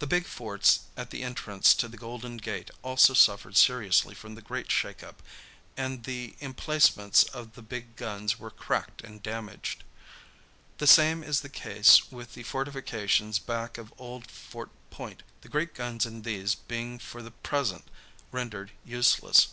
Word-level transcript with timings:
The 0.00 0.08
big 0.08 0.26
forts 0.26 0.80
at 0.96 1.10
the 1.10 1.22
entrance 1.22 1.72
to 1.74 1.86
the 1.86 1.96
Golden 1.96 2.36
Gate 2.36 2.68
also 2.82 3.14
suffered 3.14 3.56
seriously 3.56 4.12
from 4.12 4.34
the 4.34 4.42
great 4.42 4.72
shake 4.72 5.04
up, 5.04 5.22
and 5.76 6.02
the 6.02 6.34
emplacements 6.40 7.22
of 7.22 7.54
the 7.54 7.62
big 7.62 7.94
guns 7.94 8.40
were 8.40 8.50
cracked 8.50 9.02
and 9.02 9.22
damaged. 9.22 9.84
The 10.78 10.88
same 10.88 11.22
is 11.22 11.42
the 11.42 11.48
case 11.48 12.10
with 12.10 12.34
the 12.34 12.42
fortifications 12.42 13.38
back 13.38 13.78
of 13.78 13.94
Old 13.98 14.28
Fort 14.28 14.70
Point, 14.90 15.22
the 15.42 15.48
great 15.48 15.74
guns 15.76 16.04
in 16.06 16.22
these 16.22 16.56
being 16.56 16.98
for 16.98 17.22
the 17.22 17.30
present 17.30 17.84
rendered 18.32 18.72
useless. 18.84 19.46